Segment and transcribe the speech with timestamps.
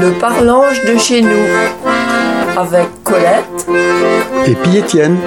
[0.00, 1.46] Le parlange de chez nous
[2.56, 3.66] avec Colette
[4.46, 5.18] et puis Étienne.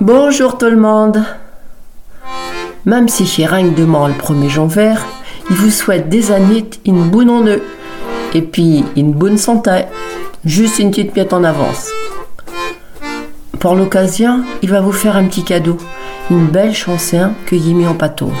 [0.00, 1.24] Bonjour tout le monde.
[2.84, 4.94] Même si Chiragne demande le premier janvier,
[5.50, 7.62] il vous souhaite des années une bonne en eux
[8.34, 9.82] et puis une bonne santé.
[10.44, 11.88] Juste une petite pièce en avance.
[13.60, 15.76] Pour l'occasion, il va vous faire un petit cadeau,
[16.30, 18.32] une belle chanson que y mis en pâteau.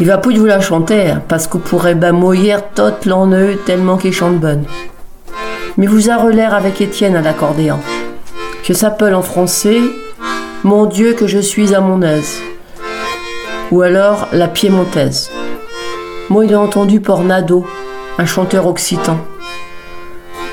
[0.00, 3.56] Il va pas vous la chanter, hein, parce que vous pourrez ben mouiller toute l'enneu
[3.64, 4.64] tellement qu'il chante bonne.
[5.76, 7.78] Mais vous a l'air avec Étienne à l'accordéon.
[8.64, 9.80] Je s'appelle en français
[10.64, 12.40] Mon Dieu que je suis à mon aise.
[13.70, 15.30] Ou alors La Piémontaise.
[16.28, 17.64] Moi, il a entendu pour Nado,
[18.18, 19.18] un chanteur occitan.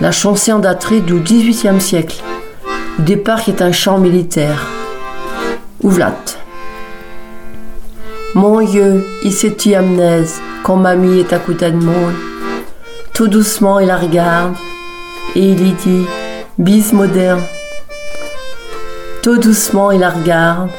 [0.01, 2.21] La chanson daterait du XVIIIe siècle.
[2.99, 4.67] Au départ, qui est un chant militaire.
[5.81, 6.40] Ouvlat.
[8.33, 12.11] Mon Dieu, il s'est amnèse quand mamie est à de moi.
[13.13, 14.55] Tout doucement, il la regarde
[15.35, 16.05] et il y dit
[16.57, 17.41] Bise moderne.
[19.21, 20.69] Tout doucement, il la regarde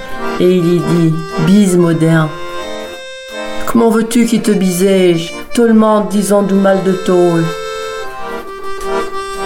[0.41, 1.15] et il y dit
[1.47, 2.31] Bise moderne.
[3.67, 7.41] Comment veux-tu qu'il te bisège Tout le monde disant du mal de toi.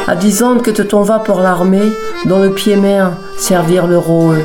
[0.07, 1.91] À disant que te t'en vas pour l'armée,
[2.27, 4.45] dans le pied main servir le rôle.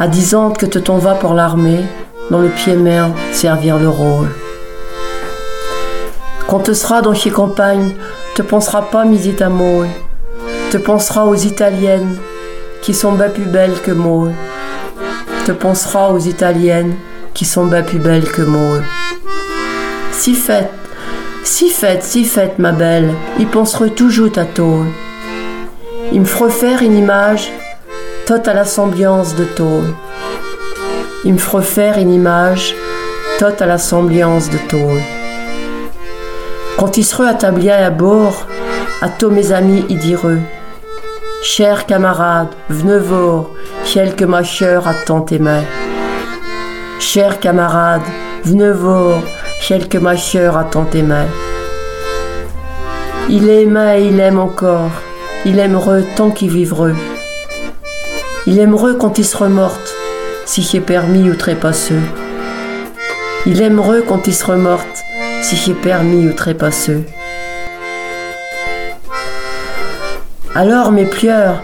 [0.00, 1.84] À disant que te t'en vas pour l'armée,
[2.30, 4.28] dans le pied main servir le rôle.
[6.46, 7.96] Quand te seras dans ces campagnes,
[8.36, 9.50] te penseras pas misite à.
[10.70, 12.16] Te penseras aux italiennes
[12.80, 14.28] qui sont bien plus belles que moi.
[15.44, 16.94] Te penseras aux italiennes
[17.34, 18.78] qui sont bien plus belles que moi.
[20.12, 20.70] Si faites,
[21.42, 24.84] si faites, si faites, ma belle, il pensera toujours à toi.
[26.12, 27.50] Il me fera faire une image,
[28.28, 29.80] toute à la semblance de toi.
[31.24, 32.74] Il me fera faire une image,
[33.38, 35.00] toute à la semblance de toi.
[36.76, 38.46] Quand il sera attablé à bord,
[39.00, 40.32] à tous mes amis, il dira
[41.42, 43.46] Chers camarades, venez voir,
[44.18, 45.60] que ma chère a tant aimé.
[47.00, 48.02] Chers camarades,
[48.44, 49.22] venez voir,
[49.88, 51.24] que ma chère a tant aimé.
[53.30, 54.90] Il aimait et il aime encore.
[55.46, 56.92] Il aimerait tant qu'il vivrait.
[58.50, 59.94] Il aimerait quand il sera morte,
[60.46, 62.00] si c'est permis ou trépasseux.
[63.44, 65.04] Il aimerait quand il sera morte,
[65.42, 67.04] si c'est permis ou trépasseux.
[70.54, 71.62] Alors mes pleurs,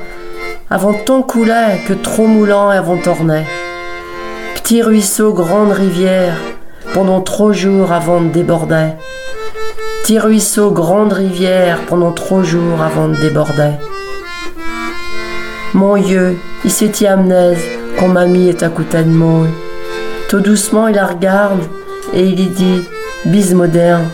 [0.68, 3.46] avant tant coulait que trop moulant avant tournait.
[4.54, 6.36] Petit ruisseau, grande rivière,
[6.92, 8.90] pendant trop jours avant de déborder.
[10.02, 13.72] Petit ruisseau, grande rivière, pendant trop jours avant de déborder.
[15.74, 17.58] Mon Dieu, il s'est amnèse
[17.98, 19.48] quand mamie est à côté de.
[20.28, 21.62] Tout doucement, il la regarde
[22.12, 22.84] et il y dit
[23.24, 24.04] Bise moderne.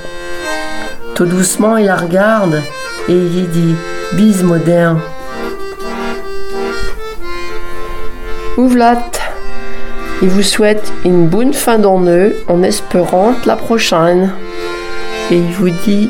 [1.14, 2.62] Tout doucement, il la regarde
[3.10, 3.74] et il y dit
[4.14, 5.00] Bise moderne.
[8.56, 9.10] Ouvlat.
[10.22, 14.32] Il vous souhaite une bonne fin d'année en espérant la prochaine.
[15.30, 16.08] Et il vous dit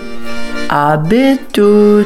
[0.68, 2.04] à bientôt.